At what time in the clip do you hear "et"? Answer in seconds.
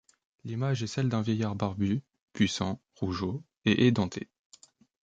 3.65-3.85